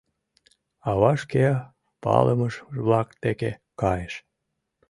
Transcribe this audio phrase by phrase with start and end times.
[0.89, 1.45] Ава шке
[2.03, 3.51] палымыж-влак деке
[3.81, 4.15] кайыш.